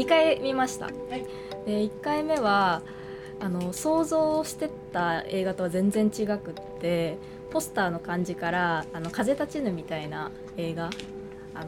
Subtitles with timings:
[0.00, 0.94] 2回見ました、はい、
[1.66, 2.80] で1回目は
[3.38, 7.18] あの想像してた映画とは全然違くって
[7.50, 10.88] ポスターの感じから「あの風立ちぬ」みたいな映画
[11.54, 11.66] あの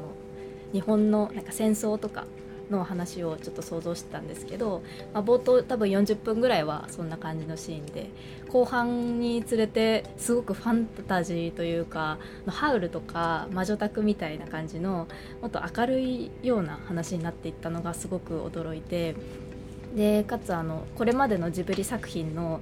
[0.73, 2.25] 日本のなんか戦争とか
[2.73, 4.83] の話をちょっと想像してたんですけど、
[5.15, 8.11] まあ、冒頭多分40分ぐらいはそんな感じのシーンで
[8.49, 15.07] 後半につれてすごくファンタジーというかハウルとか魔女宅みたいな感じの
[15.41, 19.15] もっと明るいような話になっていったのがすごく驚いて
[19.95, 22.61] でかつあのこれまでのジブリ作品の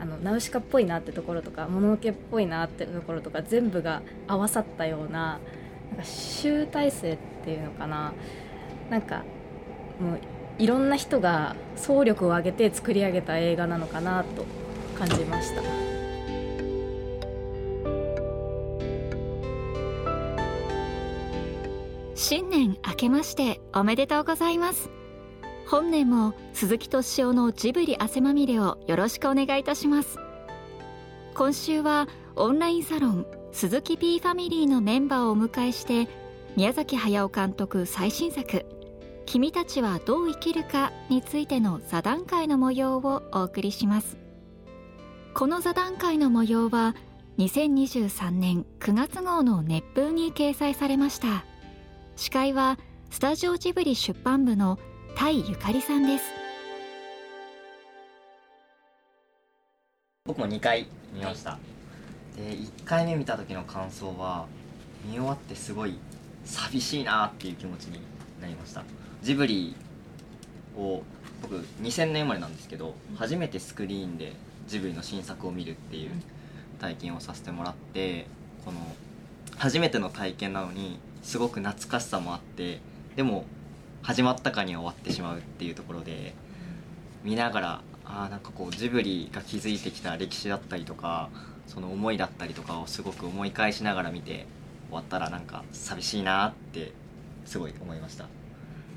[0.00, 5.40] あのナウシカっぽいなってところとかもののけっぽいなってところとか全部が合わさったような
[5.90, 8.12] なんか集大成っていうのかな。
[8.90, 9.22] なんか
[10.00, 10.20] もう
[10.58, 14.44] いろんな人が総力を挙げて作り上げた映画なのかなと
[14.98, 15.62] 感じました。
[22.14, 24.90] 新年明けましておめでとうございます。
[25.68, 30.18] 本年も鈴木敏夫のジブリ汗まみれをよろしくお願いいたします。
[31.34, 36.08] 今週はオンラインサロン鈴木 P ファミリーのメンバーをお迎えして
[36.56, 38.66] 宮崎駿監督最新作
[39.30, 44.16] 君たちはどう生きるかについての座談会の模様をお送りします。
[45.34, 46.96] この座談会の模様は
[47.36, 51.44] 2023年9月号の熱風に掲載されました。
[52.16, 52.78] 司会は
[53.10, 54.78] スタジオジブリ出版部の
[55.14, 56.24] 田井ゆかりさんです。
[60.24, 61.58] 僕も2回見ました、
[62.34, 64.46] で1回目見た時の感想は
[65.04, 65.98] 見終わってすごい
[66.46, 68.00] 寂しいなっていう気持ちに
[68.40, 68.82] なりました。
[69.22, 69.74] ジブリ
[70.76, 71.02] を
[71.42, 74.32] 僕2000年生まれなんですけど初めてスクリーンで
[74.66, 76.10] ジブリの新作を見るっていう
[76.80, 78.26] 体験をさせてもらって
[78.64, 78.78] この
[79.56, 82.80] 初めての体験なのにすごく懐かしさもあって
[83.16, 83.44] でも
[84.02, 86.34] 始まったかには終わってしまうっていうところで
[87.24, 91.28] 見ながらあなんかこうジブリが築いてきた歴史だったりとか
[91.66, 94.46] その思いだったりとかをすごく思い返しながら見て
[94.88, 96.92] 終わったらなんか寂しいなって
[97.44, 98.37] すごい思いました。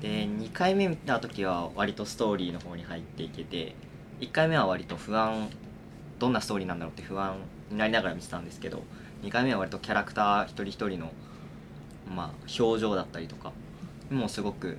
[0.02, 3.76] で2回目見た時は割とストーリーの方に入っていけて
[4.20, 5.48] 1回目は割と不安
[6.18, 7.36] どんなストーリーなんだろうって不安
[7.70, 8.82] になりながら見てたんですけど
[9.22, 11.12] 2回目は割とキャラクター一人一人の、
[12.14, 13.52] まあ、表情だったりとか
[14.10, 14.76] もうすごく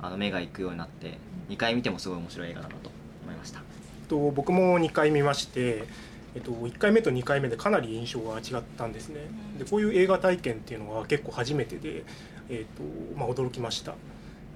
[0.00, 1.18] あの目が行くようになって
[1.48, 2.90] 2回見てもすごい面白い映画だなと
[3.24, 3.62] 思いました。
[4.08, 5.84] と僕も2回見まして
[6.34, 9.20] えっと、1回目と2回目でかなり印象が違ったんですね
[9.58, 12.04] でこういう映画体験っていうのは結構初めてで、
[12.48, 13.94] えっとまあ、驚きました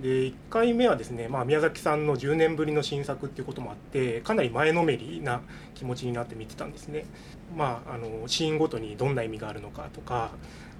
[0.00, 5.40] で1回目はですね、まあ、宮崎さんの10年ぶりの新作っていうこともあってかなり前のめりな
[5.74, 7.06] 気持ちになって見てたんですね。
[7.56, 10.32] まあ、あのシーンごとにどんな意味があるのかとか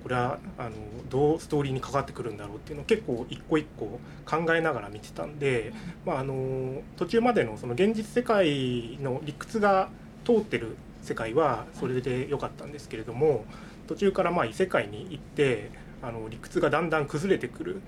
[0.02, 0.70] これはあの
[1.08, 5.72] どうストーリーに関わってくるんだろうっていうのを結構一個一個考えながら見てたんで、
[6.04, 9.88] まあ、あの途中までのその現実世界の理屈が
[10.24, 13.44] 通ってる世界はそれで良かったんですけれども
[13.86, 15.70] 途中からまあ異世界に行って
[16.02, 17.80] あの理屈がだんだん崩れてくる。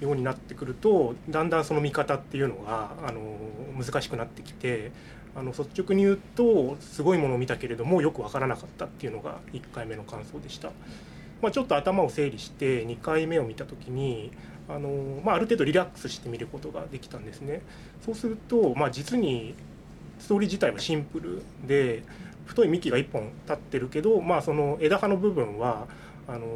[0.00, 3.20] ようになってくるとだんだんその見方っていうのがあの
[3.78, 4.92] 難しくなってきて
[5.34, 10.70] あの率直に言うとすごいものを見たけれどもよく分からなかったっていうのが1回目の感想でした。
[11.42, 14.32] まあ、ちょっと頭を整理して2回目を見た時に
[14.68, 17.60] あの、まあ、ある程度リラックスして見ることができたんですね。
[18.04, 19.54] そうすると、まあ、実に
[20.18, 22.02] ストーリー自体はシンプルで
[22.46, 25.86] 太い幹が1本立ってるけど、まあ、その枝葉の部分は
[26.26, 26.46] あの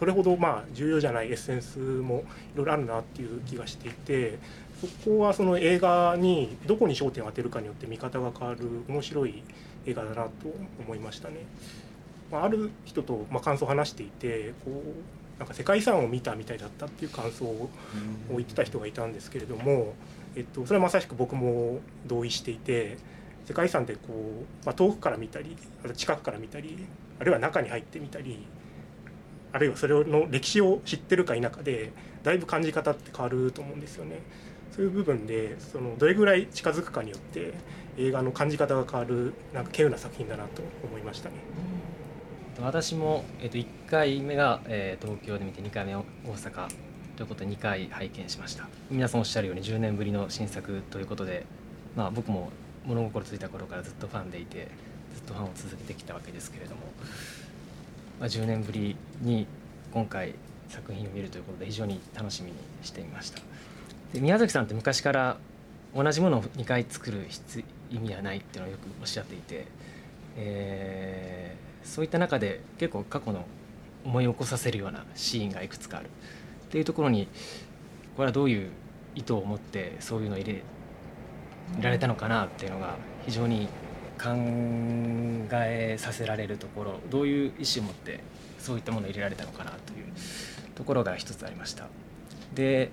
[0.00, 2.24] それほどまあ重要じゃないエッセンスも
[2.54, 4.38] いろいろあるなっていう気がしていて
[4.80, 9.42] そこはその映画にどこに焦点を当てるかによって見方が変わる面白い
[9.84, 10.30] 映画だなと
[10.82, 11.44] 思いましたね。
[12.32, 17.68] まあ、る人とま感想を話していてこうなんか世界遺産を見たみたいだったっていう感想を
[18.30, 19.92] 言ってた人がいたんですけれども、
[20.34, 22.96] えっと、それはまさしく僕も同意していて
[23.44, 26.86] 世界遺産ってこう、まあ、遠くから見たりあと近くから見たり
[27.18, 28.46] あるいは中に入ってみたり
[29.52, 31.92] あるいはそれの歴史を知ってるか否かで
[32.22, 34.20] だいぶ感じ方って変わると思うんですよね。
[34.70, 37.54] そういう部分でそのどれぐらい近づくかによって
[37.98, 41.36] 映画の感じ方が変わるなんか稀有な作品だなと思いましたね。
[42.62, 46.68] 私も、えー、と1回目が、えー、東京で見て2回目大阪
[47.16, 51.46] ということで2回拝見しました皆さんおっしゃるように10年ぶりの新作ということで、
[51.96, 52.50] まあ、僕も
[52.84, 54.68] 物心ついた頃からずっとファンでいて
[55.14, 56.80] ずっとファンを続けてきたわけですけれども
[58.20, 59.46] まあ、10年ぶりに
[59.92, 60.34] 今回
[60.68, 63.40] 作品を見るということで非常に楽しみにしていました。
[64.12, 65.38] で宮崎さんって昔から
[65.94, 69.66] 同じものを2回作る必意味はないっていうのをよくおっしゃっていて、
[70.36, 73.44] えー、そういった中で結構過去の
[74.04, 76.08] 思い起こさせるようなシーンがいくつかあるっ
[76.70, 77.26] ていうところに
[78.16, 78.70] これはどういう
[79.14, 80.62] 意図を持ってそういうのを入れ
[81.80, 82.96] られたのかなっていうのが
[83.26, 83.68] 非常に
[84.22, 84.28] 考
[85.52, 88.20] えさせられるところどういう意思を持って
[88.58, 90.04] そういったものを入れられたのかなという
[90.74, 91.86] ところが一つありました。
[92.54, 92.90] で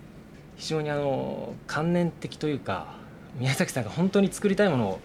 [0.56, 2.95] 非常にあの観念的というか
[3.38, 5.00] 宮崎さんが本当に作りたいものを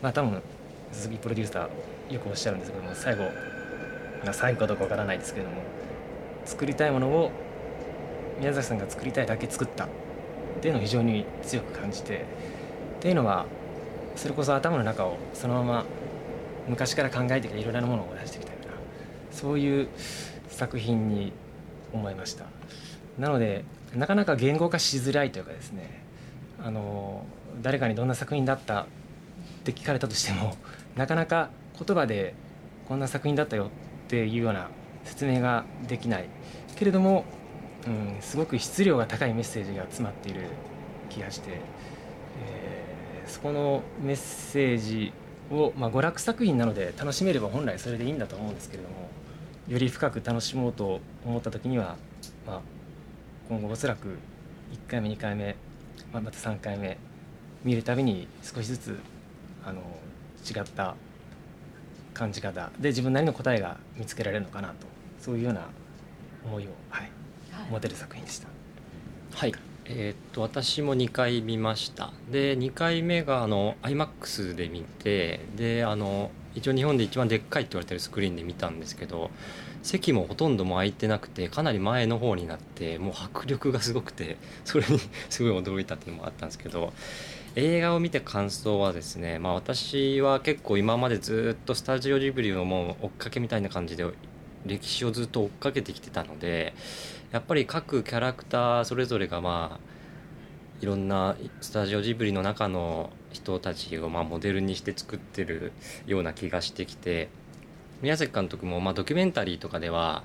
[0.00, 0.40] まあ多分
[0.92, 3.24] 鈴木プロデューサーよくおっしゃるんですけども最後
[4.32, 5.62] 最後かどうかわからないですけれども
[6.44, 7.30] 作りたいものを
[8.38, 9.88] 宮崎さんが作りたいだけ作ったっ
[10.60, 12.24] ていうのを非常に強く感じて
[12.98, 13.46] っていうのは
[14.18, 15.84] それこそ頭の中をそのまま
[16.68, 18.72] 昔から考えてきたいろいろなものを出してきたような
[19.30, 19.88] そういう
[20.48, 21.32] 作品に
[21.92, 22.46] 思いました。
[23.16, 26.02] なのでなかなか言語化しづらいというかですね
[26.60, 27.26] あの
[27.62, 28.86] 誰かにどんな作品だったっ
[29.64, 30.56] て聞かれたとしても
[30.96, 32.34] なかなか言葉で
[32.88, 33.68] こんな作品だったよっ
[34.08, 34.68] ていうような
[35.04, 36.28] 説明ができない。
[36.74, 37.24] けれども、
[37.86, 40.42] うん、すごく質量が高いメッセージが詰まっている
[41.08, 41.60] 気がして、
[43.28, 45.12] そこのメッセージ
[45.50, 49.08] を、まあ、娯楽作品なので楽しめれば本来それでいいんだと思うんですけれども
[49.68, 51.96] より深く楽しもうと思った時には、
[52.46, 52.60] まあ、
[53.48, 55.56] 今後おそらく1回目2回目、
[56.12, 56.98] まあ、また3回目
[57.64, 58.98] 見るたびに少しずつ
[59.64, 59.80] あの
[60.48, 60.94] 違った
[62.14, 64.86] 感じ方で自分なりの答えが見つけられるのかなと
[65.20, 65.66] そういうような
[66.44, 67.10] 思いを、はい、
[67.70, 68.48] 持てる作品でした。
[69.34, 72.12] はいえー、っと私も2回見ました。
[72.30, 79.30] で2回目があの iMAX で見てであの一応日本で一番でっかいって言われてるスクリーンで見たんですけど
[79.82, 84.98] 席もほとんども空いてなくてかなり前の方になってもう迫力がすごくてそれに
[85.30, 86.92] すごい驚いたっていうのもあったんですけど
[87.54, 94.04] 映画を見て感想はですね、まあ、私は結構今までずっとスタジオジブリをもう追っかけみたいな感じで
[94.66, 96.74] 歴史をずっと追っかけてきてたので
[97.30, 99.80] やっぱり各キャラクターそれぞれがまあ
[100.80, 105.72] いろんなスタジオジブリの中の人たちをまあモデルにして作ってる
[106.06, 107.28] ような気がしてきて
[108.00, 110.24] 宮崎監督もまあドキュメンタリーとかでは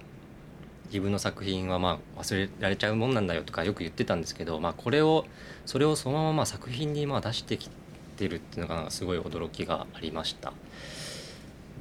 [0.85, 5.25] 自分の作品はまあ忘れられちゃうもんなんだよとかよく言ってたんですけど、まあ、これを
[5.65, 7.69] それをそのまま作品にまあ出してき
[8.15, 10.53] てるっていうのがすごい驚きがありました。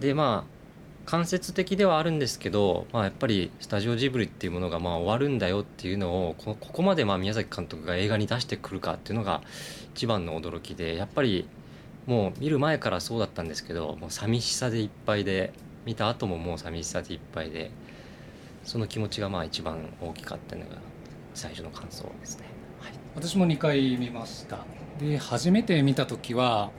[0.01, 0.62] でまあ
[1.05, 9.43] 間接的ではあるんですけど、まあ、やっぱりスタジオジブリっていうものがまあ終わるんだよっていうのをここまでまあ宮崎監督が映画に出してくるかっていうのが
[9.95, 11.49] 一番の驚きでやっぱり
[12.07, 15.53] もう見る前からそうだったんですけどもう寂しさでいっぱいで
[15.85, 17.71] 見た後ももう寂しさでいっぱいで
[18.65, 20.77] その気持ちがまあ一番大きかったのが
[21.35, 22.45] 最初の感想ですね、
[22.81, 24.65] はい、私も2回見ました。
[25.01, 26.71] で初めて見た時は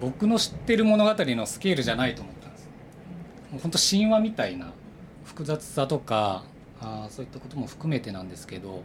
[0.00, 2.37] 僕の知ってる物語のスケールじゃないと思ったんです
[3.50, 4.72] もう本当神話みたいな
[5.24, 6.44] 複雑さとか
[6.80, 8.82] あそういったことも含めてなんですけど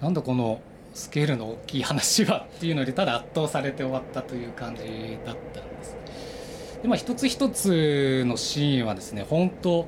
[0.00, 0.60] なんだこの
[0.94, 4.82] スケールの大きい話はっていうのでただ圧倒されて終わったという感じ
[5.24, 5.96] だったんです。
[6.82, 9.86] でまあ一つ一つのシーンはですね本当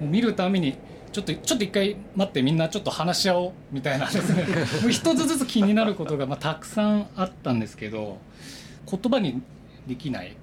[0.00, 0.76] 見るために
[1.10, 4.44] ちょっとちょっと一回待ってみんなちょっと話し合おうみたいなですね。
[4.90, 8.18] 一つずつ気になることがまあたくさんあったんですけど
[8.88, 9.42] 言葉に
[9.86, 10.36] できない。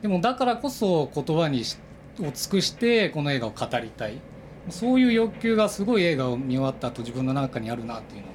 [0.00, 1.64] でもだからこそ言葉に
[2.20, 4.20] を尽くしてこの映画を語りたい。
[4.70, 8.32] そういう欲求がすごい映画を見終わった後自分の中にあるなっていうのを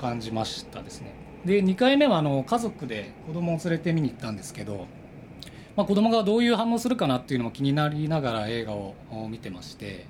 [0.00, 1.14] 感じましたですね。
[1.44, 4.86] で2回目はあの家族で子供を連れて見に行ったんですけど、
[5.76, 8.94] まあ、子供がどういう反応するかなっていうのも気になりながら映画を
[9.28, 10.06] 見てまして。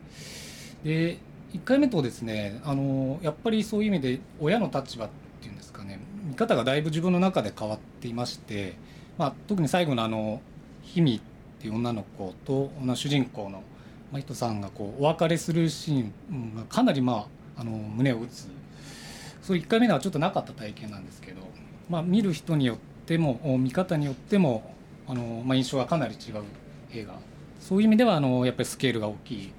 [0.84, 1.18] で
[1.52, 5.08] 1回目とですねあのやっぱりそういう意味で親の立場っ
[5.40, 5.98] ていうんですかね。
[6.24, 8.74] 見方がだいぶ自分の中で変わっていまして、
[9.18, 10.40] まあ、特に最後のあの
[10.94, 11.20] 氷見
[11.60, 13.62] っていう女の子と主人公の
[14.12, 17.26] 真人さんがこうお別れするシーンがかなり、ま
[17.56, 18.48] あ、あの胸を打つ。
[19.42, 21.42] そう1回目ではちょっとなかった体験なんですけど、
[21.90, 24.74] まあ、見る人によっても見方によっても
[25.06, 26.44] あの、まあ、印象がかなり違う
[26.92, 27.14] 映画。
[27.60, 29.52] そういう意味ではあのやっぱりスケールが大きい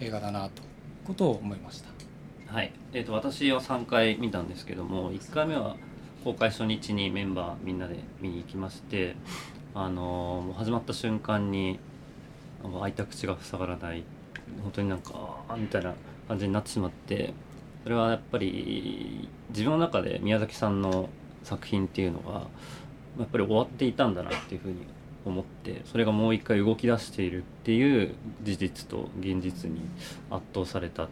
[0.00, 0.62] 映画だなと
[1.06, 1.90] ことを思いました。
[2.46, 5.76] はい、えーと、私は3回見たんですけども1回目は
[6.24, 9.16] 公開初日にメンバーみんなで見に行きまして
[9.74, 11.78] あのー、始まった瞬間に
[12.80, 14.04] 開いた口が塞がらない
[14.62, 15.94] 本当になんかあみたいな
[16.28, 17.32] 感じになってしまって
[17.82, 21.08] それはやっぱり自分の中で宮崎さんの
[21.42, 22.46] 作品っていうのが
[23.18, 24.74] やっぱり終わっていたんだなっていうふうに
[25.24, 29.80] 思ってそれがもう一回動き出しているっていう事実と現実に
[30.30, 31.08] 圧倒されたっ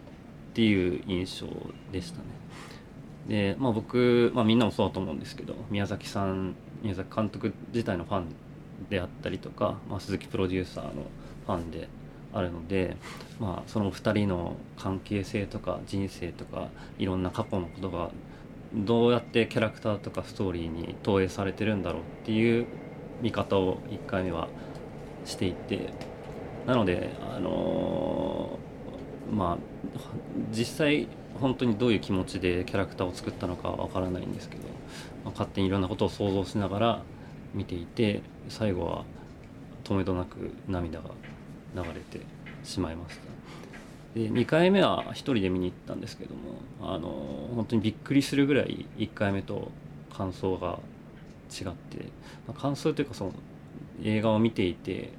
[0.53, 1.47] ていう印象
[1.91, 2.25] でしたね。
[3.27, 8.25] でまあ僕、まあ、みんなもそうだと思うんですけど宮崎さん宮崎監督自体のファン
[8.89, 10.91] であったりとか、まあ、鈴木プロデューサーの
[11.45, 11.87] ファンで
[12.33, 12.95] あるので、
[13.39, 18.11] まあ、その2人の関係性とか人生とかいろんな過去のことが
[18.73, 22.67] どうやってキャラクターとかストーリーに投影されてるんだろうっていう
[23.21, 24.47] 見方を1回目は
[25.25, 25.93] していて
[26.65, 29.57] なのであのー、まあ
[30.51, 31.07] 実際
[31.39, 34.63] 本当にどういう気持ちでキャラクターを作ったのかわからないんですけど、
[35.25, 37.03] まあ、勝手にいろんなことを想像しながら
[37.53, 39.05] 見ていて最後は
[39.83, 41.09] 止めどなく涙が
[41.75, 42.25] 流れて
[42.63, 43.31] しまいました。
[44.13, 47.07] で2回目は1人で見に行ったんですけどもあの
[47.55, 49.71] 本当にびっくりするぐらい1回目と
[50.13, 50.79] 感想が
[51.49, 52.05] 違って、
[52.47, 53.33] まあ、感想というかその
[54.03, 55.11] 映画を見ていて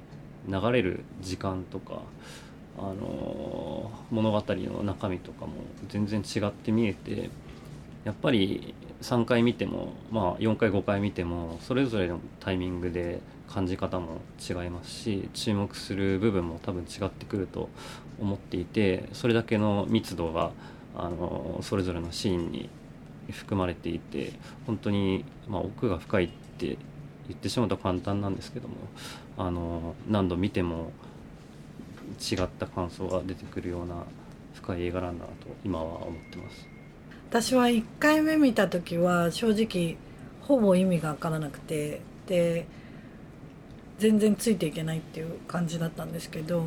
[0.47, 2.01] 流れる時間とか
[2.77, 5.53] あの物語の中身とかも
[5.89, 7.29] 全然違って見えて
[8.03, 8.73] やっぱり
[9.03, 13.19] 3回見ても、まあ、4回5回見てもそれぞれのタイミングで
[13.49, 17.69] 感じ方も違いますし注目する部分も多分違ってくると
[18.19, 20.51] 思っていてそれだけの密度が
[20.95, 22.69] あのそれぞれのシーンに
[23.31, 24.33] 含まれていて
[24.65, 26.77] 本当に、まあ、奥が深いって
[27.27, 28.75] 言ってしまうと簡単なんですけども
[29.37, 30.91] あの何度見ても
[32.19, 34.03] 違った感想が出てくるような
[34.53, 36.82] 深い映画なんだなと今は思ってます。
[37.33, 39.97] 私は1回目見た時は正直
[40.41, 42.67] ほぼ意味が分からなくてで
[43.97, 46.63] 全然ついていけないっていう感じだったんですけど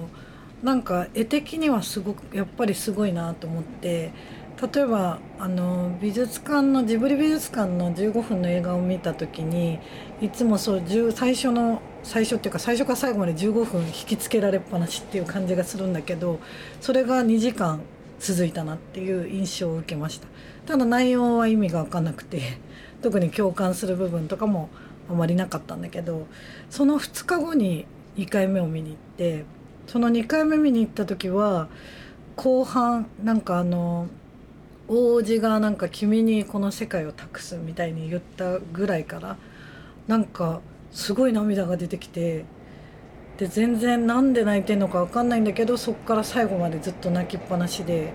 [0.64, 4.10] なんか絵的にはすごくやっぱりすごいなと思って
[4.60, 9.78] 例えばあの美術館のジブリ美術館の15分の映画を見た時に
[10.20, 10.82] いつもそう
[11.14, 16.40] 最初の最初っていうか最初から最後まで15分引きつけられっぱなしっていう感じがするんだけど
[16.80, 17.82] それが2時間
[18.18, 20.28] 続いたなっていう印象を受けました。
[20.66, 22.58] ただ内容は意味が分かんなくて
[23.00, 24.68] 特に共感する部分とかも
[25.08, 26.26] あまりなかったんだけど
[26.70, 29.44] その2日後に2回目を見に行って
[29.86, 31.68] その2回目見に行った時は
[32.34, 34.08] 後半なんかあの
[34.88, 39.36] 王子がなんか君にこの世界を託すみたいに言ったぐらいから
[40.06, 40.60] なんか
[40.92, 42.44] すごい涙が出てきて
[43.38, 48.12] で全然なんで泣いてんのか分かんないんだけどそっから最後までずっと泣きっぱなしで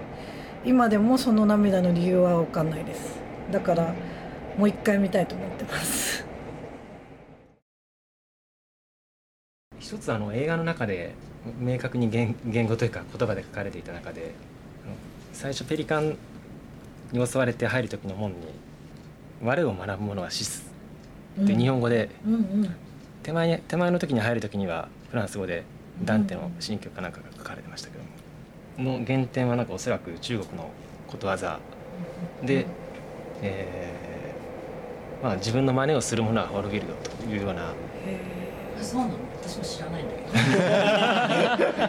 [0.66, 3.20] 今でもその涙の理由は分かんないです。
[3.52, 3.94] だから
[4.58, 6.26] もう一回見たいと思ってます。
[9.80, 11.14] 一つあの映画の中で
[11.60, 14.34] 明確に言言語というか言葉で書かれていた中で
[15.34, 16.18] 最初ペリカン
[17.12, 18.38] に襲われて入る時の門に
[19.44, 20.72] 「我を学ぶ者は死す」
[21.42, 22.10] って日本語で、
[23.24, 25.64] 手前に手前の時に入る時にはフランス語で
[26.04, 27.98] ダンテの新曲かなんかが書かれてましたけ
[28.78, 30.70] どもの原点はなんかおそらく中国の
[31.08, 31.60] ことわざ。
[32.42, 32.66] で、
[33.42, 37.74] えーまあ、自分の真似をする者は滅びるよというような。
[38.82, 39.14] そうなの？
[39.44, 40.22] 私も知らないんだけ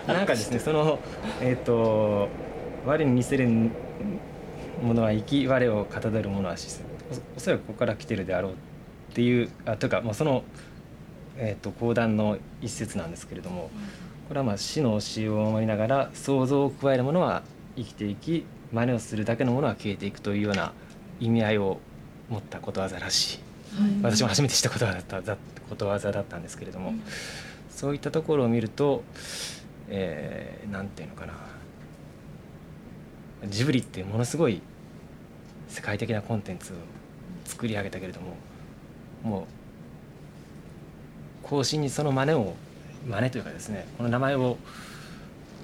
[0.03, 0.13] ど。
[0.13, 0.99] なんかですねその
[1.41, 2.29] えっ、ー、と
[2.85, 3.49] 我に似せる
[4.83, 6.83] ものは生き我をかたどるものは死す。
[7.37, 8.55] おそらくここから来てるであろうっ
[9.15, 10.43] ていうあというか、まあ、その、
[11.37, 13.71] えーと、講談の一節なんですけれども
[14.29, 17.43] これはまあ死の教えを守りながら想像を加えるものは
[17.77, 20.73] 生きていき真似をするだけのものは消えていくというような
[21.21, 21.79] 意味合いを
[22.29, 23.41] 持ったことわざらし
[23.79, 25.37] い、はい、私も初めて知ったことわざだ
[25.69, 27.03] ことわざだったんですけれども、うん、
[27.71, 29.05] そういったところを見ると、
[29.89, 31.35] えー、なんていうのかな。
[33.49, 34.63] ジブリってものすごい
[35.69, 36.77] 世界的なコンテンツを
[37.45, 38.37] 作り上げたけれども
[39.23, 39.45] もう
[41.43, 42.55] 後進にその真似を
[43.07, 44.57] 真似というかですねこの名前を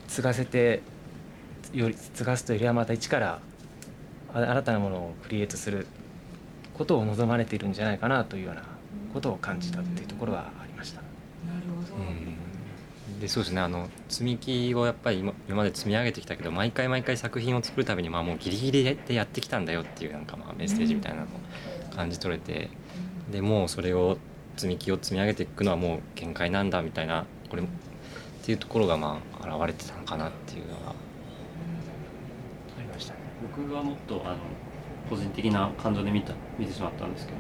[0.08, 0.82] 継がせて
[1.73, 3.40] より継がすというよりはまた一から
[4.32, 5.87] 新たなものをクリエイトする
[6.75, 8.62] ことを望まれているんじゃないかなというような
[9.12, 11.00] ことを感じたっていうところはありました。
[11.00, 11.06] な
[11.61, 13.61] るほど、でそうですね。
[13.61, 21.28] あの積み木をやっぱり今まで積み上げてきたけど毎回毎回作品を作るためにまあもうギリギリでやってきたんだよっていうなんかまあメッセージみたいなのを
[21.97, 22.70] 感じ取れて、
[23.30, 24.18] でもうそれを
[24.58, 27.66] 積み木を積み上げていくのはもう限界なんだみたいなこれっ
[28.42, 30.94] ていうところがまあ現れてたのかなっていうのがあ
[32.80, 33.20] りましたね。
[33.56, 34.38] 僕はもっとあの
[35.08, 37.38] 個人的な感情で見た見てしまったんですけど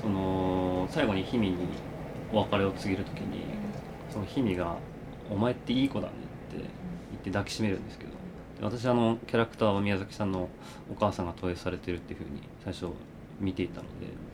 [0.00, 1.56] その最後に氷見に
[2.32, 3.44] お別れを告げる時に
[4.10, 4.76] その氷見が
[5.30, 6.12] 「お前っていい子だね」
[6.52, 6.68] って言っ
[7.22, 8.10] て抱きしめるんですけど
[8.60, 10.48] 私あのキャラクターは宮崎さんの
[10.90, 12.88] お母さんが投影されてるっていうふうに最初
[13.38, 14.30] 見ていたので。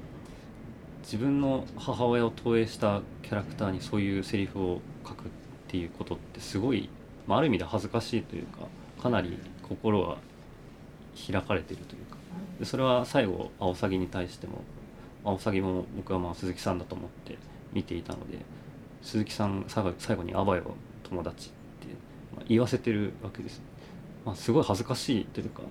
[1.06, 5.28] 自分の母親を投影したキャラクターにそういうセリフを書くっ
[5.68, 6.90] ていうことってすごい、
[7.28, 8.66] まあ、ある意味で恥ずかしいというか
[9.00, 10.16] かなり心が
[11.30, 12.16] 開かれてるというか。
[12.58, 14.64] でそれは最後アオサギに対しても
[15.25, 17.38] アオサギも僕はまあ鈴木さんだと思って
[17.72, 18.38] 見ていたので
[19.02, 21.52] 鈴木さん最後に「あばよ友達」っ
[21.86, 21.94] て
[22.48, 23.62] 言わせてるわけです、
[24.25, 25.62] まあ、すごい恥ずかしいというか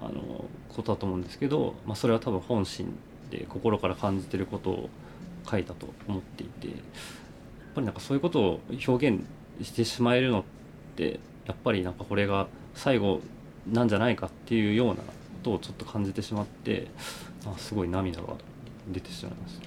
[0.00, 2.96] あのことだと思うんですけど、まあ、それは多分本心
[3.30, 4.90] で心から感じてることを
[5.50, 6.76] 書いたと思っていてやっ
[7.74, 9.24] ぱりなんかそういうことを表現
[9.62, 10.44] してしまえるのっ
[10.96, 13.20] てやっぱりなんかこれが最後
[13.66, 15.02] なんじゃないかっていうようなこ
[15.42, 16.88] とをちょっと感じてしまって
[17.46, 18.34] あすごい涙が
[18.88, 19.66] 出てしまいました。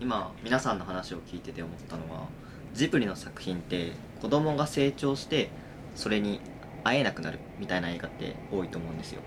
[0.00, 2.26] 今皆さんの話を聞いてて思ったのは
[2.74, 5.48] ジブリの作品って子供が成長して
[5.94, 6.40] それに
[6.84, 9.22] 会えなくなるみたいな映画って多いと思うんですよ。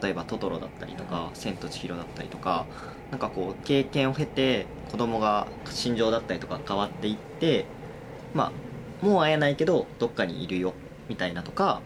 [0.00, 2.66] 例えば「トトロ」だったりとか「千と千尋」だったりとか
[3.10, 7.66] なんかこう経験を経て子供が心情だったりとか変わっていって
[8.34, 8.52] ま
[9.02, 10.74] あもう会えないけどどっかにいるよ
[11.08, 11.80] みたいなとか、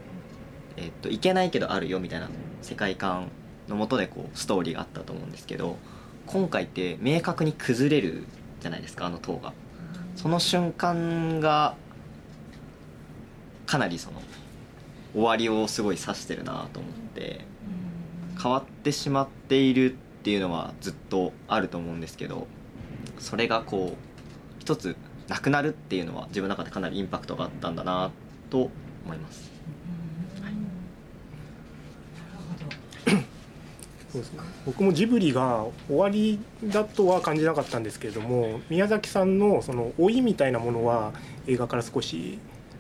[0.77, 2.29] えっといけないけどあるよみたいな
[2.61, 3.31] 世界観
[3.69, 5.79] のもとでこうストーリーがあったと思うんですけど
[6.27, 8.25] 今回って明確に崩れる
[8.61, 9.53] じゃないですかあの塔が。
[10.17, 11.75] その瞬間が
[13.67, 14.23] かなりその
[15.13, 17.45] 終わりをすごい指してるなと思って
[18.45, 22.47] 変わってしまっているっていうのはずっとあると思うんですけど
[23.19, 23.97] それがこう
[24.59, 24.97] 一つ
[25.29, 28.11] なくなるっていうのは自分の中でかなりインパクトがあったんだな
[28.51, 28.71] と
[29.07, 29.51] 思います。
[34.65, 41.13] 僕もジブリが終わりだとは感じなかったんですけれども宮崎さんのその老いみたいなものは
[41.49, 42.39] 映画から少し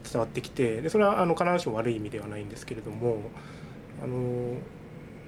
[0.08, 3.18] 伝わってきてでそれはあの必ずしも悪い意味ではないんですけれども
[4.00, 4.58] あの、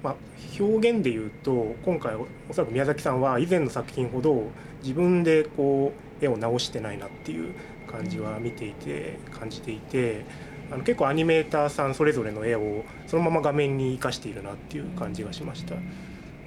[0.03, 0.15] まあ、
[0.59, 4.43] 表現で言うと今回おそらく宮崎さんは以前の作品ほど
[4.81, 7.53] 自分でこう絵を直してないなっていう
[7.89, 10.25] 感じは見ていて感じていて。
[10.69, 15.75] あの結構アニメーターさんそれぞれの絵をそのまま画面に生かしているなっていう感じがしました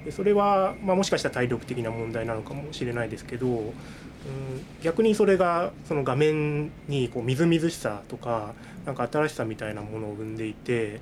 [0.05, 3.71] でそれは、まあ、もしかしたら体力的な問題なのかもしれないですけど、うん、
[4.83, 8.53] 逆にそれがその画面にこうみずみずしさとか
[8.85, 11.01] なんか新しさみたいなものを生んでいて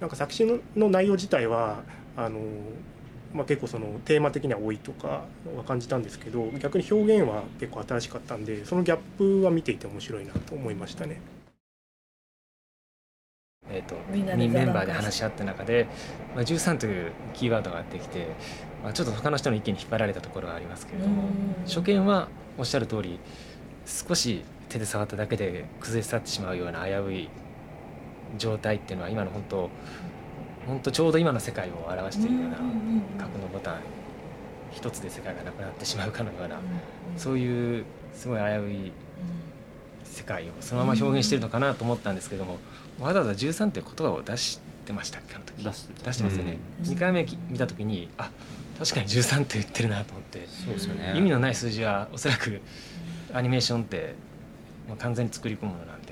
[0.00, 1.82] なんか作品の内容自体は
[2.16, 2.40] あの、
[3.34, 5.24] まあ、結構そのテーマ的には多いとか
[5.56, 11.20] は感じたんですけど逆に表現は結構新しかったんでそのギャップは見ていて面白いなと思いましたね。
[13.72, 15.86] えーと、メンバーで話し合った中で、
[16.34, 18.26] まあ、13というキーワードができて、
[18.82, 21.28] まあ、ちょっと他の人の意見に引っ張られたところはありますけれども
[21.66, 23.20] 初見はおっしゃる通り
[23.86, 27.28] 少し手で触っただけで崩れ去ってしまうような危うい
[28.38, 29.70] 状態っていうのは今の本当
[30.66, 32.56] 本当ちょうど今の世界を表しているような
[33.18, 33.74] 核のボタン
[34.72, 36.60] 一つで世界がなくなってしまうかのような
[37.16, 38.92] そういうすごい危うい
[40.04, 42.58] 世界をそのまま表現してるのかなと思ったんですけども
[43.00, 45.64] わざわざ13っていう言葉を出してましたっけあの時。
[45.64, 48.30] 出して出してますよね、うん、2回目見た時にあ
[48.78, 50.46] 確かに13って言ってるなと思って。
[50.46, 52.60] そうですよ、ね、意味のない数字はおそらく
[53.32, 54.14] アニメーションって
[54.88, 56.09] もう完全に作り込むものなんで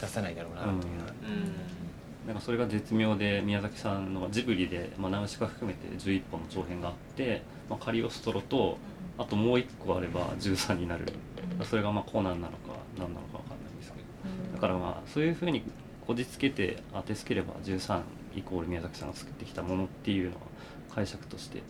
[0.00, 8.78] 出さないだろうなといううん、なんかそれが絶妙で宮崎さんのジブリで、まあ、ナウシカ含めて11本の長編があって、まあ、カリオストロと
[9.18, 11.06] あともう1個あれば13になる。
[11.62, 14.54] それがまあコナンなのか何なのか分かんないですけど。
[14.54, 15.62] だからまあそういうふうに
[16.06, 18.00] こじつけて当てつければ13
[18.36, 20.42] イコール宮崎さんが作ってきたものっていうのは
[20.94, 21.62] 解釈として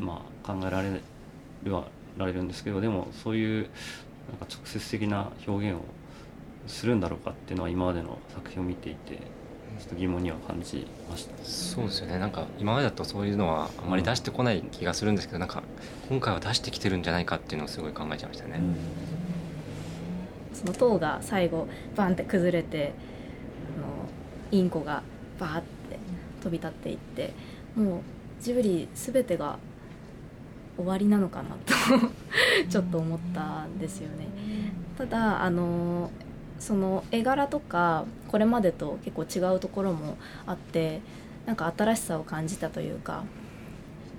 [0.00, 1.00] まあ考えられ
[1.64, 1.84] るは
[2.16, 3.68] られるんですけどでもそういう
[4.30, 5.84] なんか直接的な表現を
[6.68, 9.16] するんだろうかっていうのは今までの作品を見ていて
[9.78, 15.62] ちょっと疑問には感じましたそうですよねなんか今までだとそういうのはあまり出してこない気がするんですけど、なんか
[16.08, 18.60] 今回は出してきてるんじゃないかっていうのをすごい考えちゃいましたね。
[20.52, 22.92] その塔が最後バンって崩れて
[23.76, 23.86] あの
[24.50, 25.02] インコが
[25.38, 25.98] バーって
[26.42, 27.32] 飛び立っていって
[27.76, 28.00] もう
[28.40, 29.58] ジブリ全てが
[30.76, 31.74] 終わりなのかなと
[32.68, 34.26] ちょっと思ったんですよね。
[34.96, 36.10] ただあの
[36.58, 40.16] その絵柄とかこれまでと結構違うところも
[40.46, 41.00] あって
[41.46, 43.24] なんか新しさを感じたというか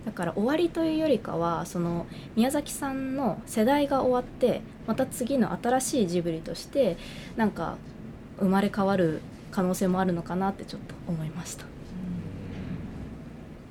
[0.06, 6.98] だから終わりというよりかはその宮崎さんの世代が終わってまた次の新しいジブリとして
[7.36, 7.78] なんか
[8.40, 9.22] 生まれ変わる
[9.52, 11.66] 可能性もあるのかなってちょっと思いました。
[11.66, 11.70] こ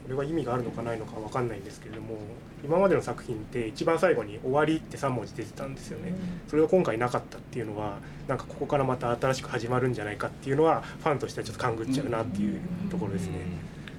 [0.08, 2.16] れは意味があるのかないのか分かんないんですけれども
[2.64, 6.14] 今までの作品って一番最後に「終わり」って3文字出てたんですよね、
[6.48, 13.34] それが今回なかったっていうのはなんかここからまた新しく始まるんじゃないかっていうのはファンとしてはちょっと勘ぐっちゃうなっていうところですね、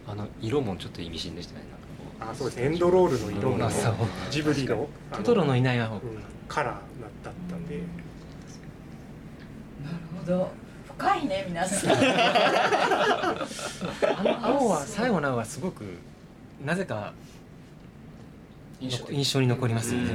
[0.07, 1.65] あの色もちょっと意味深でしたね。
[2.19, 2.65] あそうですね。
[2.65, 3.69] エンドロールの色も
[4.29, 6.01] ジブリのトトロのいない青、うん、
[6.47, 6.73] カラー
[7.23, 7.77] だったんで。
[7.77, 7.81] な
[9.91, 10.51] るほど。
[10.97, 11.91] 深いね皆さん。
[11.95, 11.97] あ
[14.23, 15.85] の青は最後の青はすごく
[16.65, 17.13] なぜか
[18.81, 20.11] 印象に残りますよね、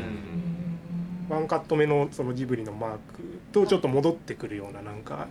[1.29, 2.98] ワンカット目のそのジブリのマーク
[3.53, 5.29] とちょっと戻ってくるようななんか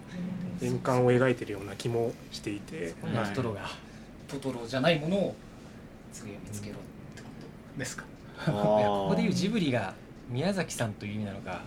[0.62, 2.94] 円環を描いてるような気もしていて、
[3.36, 3.70] トトロが
[4.28, 5.36] トトロじゃないものを
[6.12, 6.78] 次見つけろっ
[7.16, 7.28] てこ
[7.74, 8.06] とですか？
[8.46, 9.94] ここでいうジブリが
[10.30, 11.62] 宮崎さんという意味なのか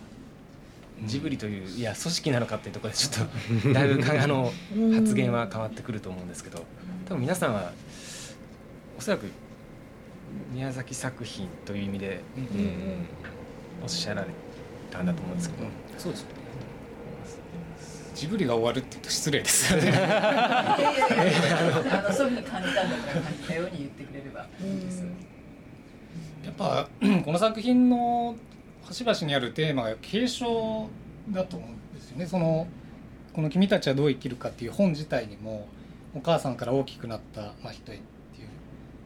[1.05, 4.53] ジブリといういや組織なのかっていうところでちょっと だいぶあの
[4.95, 6.65] 発言は変わってくると思うんですけど
[7.07, 7.73] 多分皆さんは
[8.99, 9.27] おそらく
[10.53, 12.21] 宮崎作品という意味で、
[13.83, 14.29] おっしゃられ
[14.91, 15.69] たんだと思うんですけど、
[15.99, 16.47] そうですよね
[18.17, 19.93] ジブリが終わるって言うと失礼ですよね。
[19.93, 20.77] あ
[22.09, 25.05] のそういうふうに感じたんだから感じたように言ってくれればいいです。
[26.43, 26.89] やっぱ
[27.25, 28.35] この作品の
[28.85, 30.89] 端々にあるテーマが継承
[31.29, 32.27] だと思うんですよね。
[32.27, 32.67] その
[33.35, 35.69] この「君たちはどう生きるか」っていう本自体にも
[36.15, 38.01] お母さんから大きくなった真人へ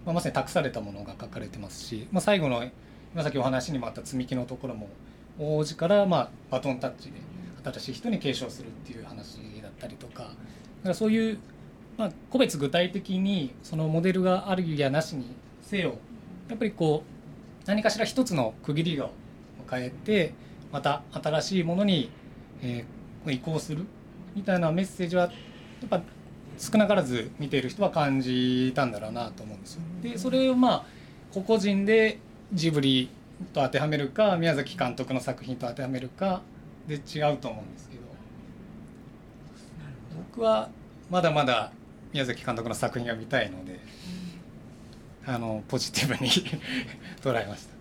[0.04, 2.64] まあ、まさに託されたものが書かれてますし、まあ、最後の
[3.12, 4.88] 今さっきお話にもあった積み木のところも
[5.38, 7.18] 王子からまあバトンタッチで
[7.64, 10.34] 新しい人に継承するっていう話だったりとかだか
[10.84, 11.38] らそういう、
[11.98, 15.26] まあ、個別具体的にそのモデルがあるやなしに
[15.62, 15.98] せよ
[16.48, 19.10] やっぱりこう何かしら一つの区切りを
[19.70, 20.34] 変えて
[20.72, 22.10] また新しいものに、
[22.62, 23.84] えー、移行する
[24.34, 25.28] みたいなメッセージはや
[25.86, 26.02] っぱ
[26.60, 29.80] 少なからず見ている人は感じたんだろうなと思うんですよ。
[30.02, 30.84] でそれをまあ
[31.32, 32.18] 個々人で
[32.52, 33.08] ジブリ
[33.54, 36.42] と当てはめるか宮崎監督の作品と当てはめるか
[36.86, 38.02] で違うと思うんですけど。
[40.32, 40.68] 僕は
[41.08, 41.72] まだまだ
[42.12, 43.80] 宮崎監督の作品が見たいので、
[45.26, 46.30] あのポジティブに
[47.22, 47.74] 捉えました。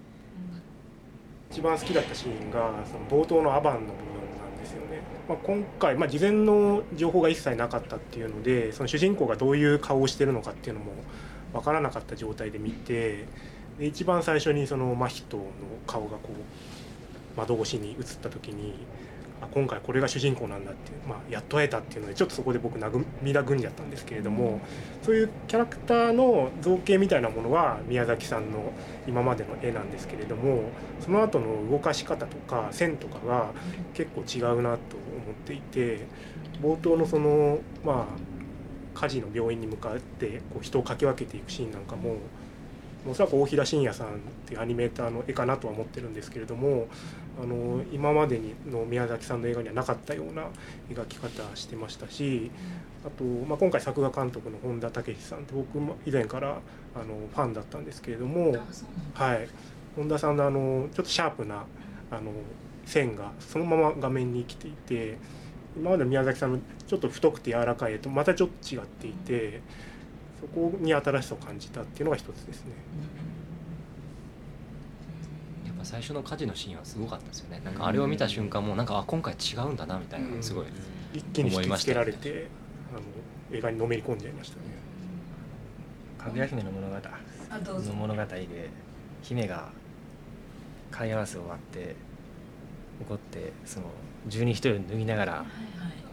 [1.52, 4.29] 一番好きだったシーンがその冒頭のアバンの部分
[5.30, 10.92] まあ、今回、まあ、事前の情報が一切なかったっていうのでその主人公がどういう顔をしてるのかっていうのも
[11.54, 13.28] 分からなかった状態で見て
[13.78, 15.44] で一番最初にその真人の
[15.86, 18.74] 顔がこう窓越しに映った時に
[19.54, 24.60] 今回これが主人公なんだっていう、まあ、やっと会えたっていうのでちょっとそこで僕涙ぐんじゃったんですけれども
[25.02, 28.74] そういうキャラクターの造形みたいなものは宮崎さんの
[29.08, 30.64] 今までの絵なんですけれども
[31.00, 33.52] その後の動かし方とか線とかが
[33.94, 36.06] 結構違うなと思っていて
[36.62, 38.30] 冒頭のそのまあ
[38.94, 42.18] 火事の病院に向かってこう人をかき分けていくシーンなんかも
[43.08, 44.10] おそらく大平信也さんっ
[44.46, 46.88] ていうアニメーターの絵かなとは思ってるんですけれども
[47.42, 50.48] あの今までの宮崎さんの映画にはなかったような
[50.90, 52.52] 描き方してましたし
[53.06, 56.60] あと、まあ、今回作画監督の本田武さんって僕も以前から
[56.96, 58.56] あのファンだったんですけれども、
[59.14, 59.48] はい、
[59.96, 61.66] 本田さんのあのちょっとシャープな
[62.12, 62.32] あの
[62.86, 65.18] 線がそのまま画面に生きていて
[65.78, 69.62] 今までの宮崎さんのちょっと太くて柔らかい絵とまたちょっと違っていて。
[70.40, 72.72] そこに新しさを感じたっていうのが一つですね。
[75.90, 77.60] 最初の火事のシーンはすごかったですよね。
[77.66, 80.66] なんかあれを見た瞬間もなんかあ今回違うんだなみたいなすごい、
[81.16, 82.48] 一気に引きつけられて
[82.92, 83.02] あの
[83.58, 84.62] 映画にのめり込んじゃいましたね。
[86.20, 86.96] かぐや姫の物語。
[86.96, 88.70] の物語で
[89.24, 89.70] 姫が
[90.92, 91.96] 貝合わせを割って
[93.02, 93.88] 怒ってその
[94.28, 95.46] 十二人を脱ぎながら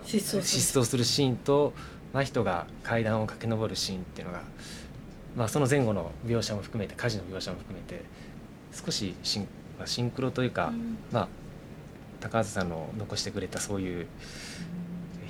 [0.07, 1.05] 失踪する。
[1.05, 1.75] シーンと
[2.15, 4.43] 真人が階段を駆け上るシーンっていうのが、
[5.37, 8.03] まあ、その前後の描写も含めて火事の描写も含めて
[8.73, 11.29] 少しシン,、まあ、シンクロというか、うん、まあ、
[12.21, 14.07] 高畑さんの残してくれたそういう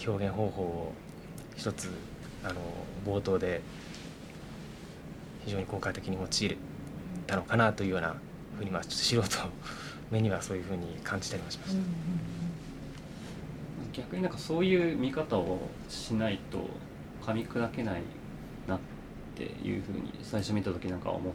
[0.07, 0.93] 表現方法を
[1.57, 1.91] 一つ
[2.45, 2.55] あの
[3.05, 3.61] 冒頭で
[5.45, 6.57] 非常に効果的に用い
[7.27, 8.17] たのかなというような
[8.59, 9.49] ふうに、まあ、ちょっと素人
[10.11, 11.79] 目にはそういうふうに感じたりもしました。
[11.79, 11.85] うん
[13.97, 16.69] 逆になんかそういう見方をしないと
[17.25, 18.03] 噛み砕けない
[18.69, 18.79] なっ
[19.35, 21.33] ていうふうに最初見た時なんか思っ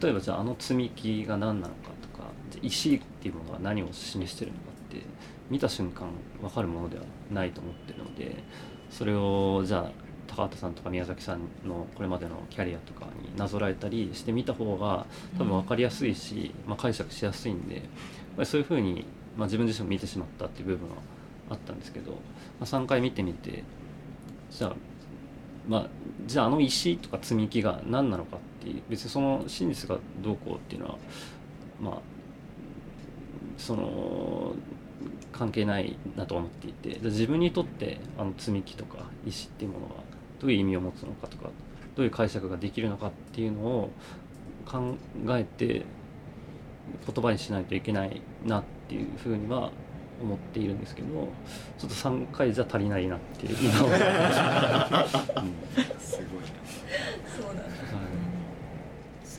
[0.00, 2.28] 例えばじゃああの積み木が何なのかとか
[2.62, 5.02] 石っていうものが何を示してるのかって
[5.50, 6.08] 見た瞬間
[6.40, 8.42] 分かるものではないと思ってるので
[8.90, 9.90] それをじゃあ
[10.26, 15.06] 高畑さんとか宮崎さんのこれまでのキャリアとかになぞらえたりしてみた方が
[15.38, 17.82] 多分分かりやすいし、まあ、解釈しやすいんで
[18.44, 19.04] そういうふうに
[19.36, 20.96] まあ、自分自身も見てしまったっていう部分は
[21.50, 22.18] あったんですけど、ま
[22.60, 23.64] あ、3回見てみて
[24.50, 24.74] じゃあ
[25.68, 25.86] まあ
[26.26, 30.98] じゃああの石とか積み木が何なのかって別にその真実がどうこうっていうのは
[31.80, 31.98] まあ
[33.58, 34.54] その
[35.32, 39.94] 関係ないなと思っていて自分にとってあの積み木とか石っていうものが
[40.40, 41.50] どういう意味を持つのかとか
[41.96, 43.90] どういう解釈ができるのかっていうのを
[44.66, 44.96] 考
[45.30, 45.84] えて
[47.06, 49.70] 言葉にしないといけないなっていうふうには
[50.22, 51.08] 思っているんですけど
[51.78, 56.44] ちょっと3回じゃ足りないなっていう今は、うん、すごい、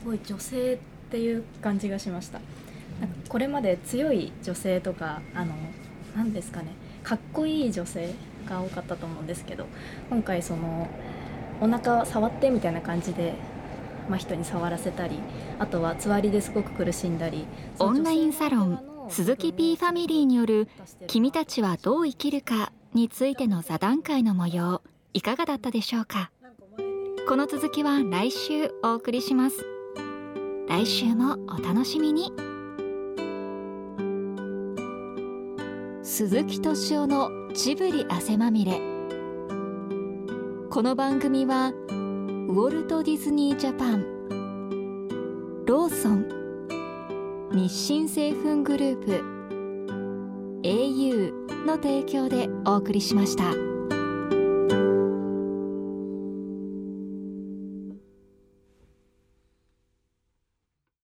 [0.06, 0.78] ごい女性っ
[1.10, 2.40] ていう感じがしました。
[3.00, 5.52] なんかこれまで強い女性とかあの
[6.16, 6.68] 何ですかね
[7.02, 8.14] かっこいい女性
[8.48, 9.66] が多かったと思うんですけど
[10.08, 10.88] 今回その
[11.60, 13.34] お腹触ってみたいな感じで、
[14.08, 15.18] まあ、人に触らせたり
[15.58, 17.44] あとはつわりですごく苦しんだり
[17.78, 20.68] オンラインサロン鈴木 P ファミリーによる
[21.06, 24.80] 「君たちはどう生きるか」についての座談会の模様
[25.12, 26.30] いかがだったでしょうか？
[27.28, 29.75] この続きは来週お送りします
[30.68, 32.32] 来週もお楽しみに
[36.02, 38.80] 鈴木敏夫のジブリ汗まみれ
[40.70, 49.36] この番組はウォルト・ディズニー・ジャパンローソン日清製粉グループ
[50.64, 51.32] au
[51.64, 53.75] の提供でお送りしました。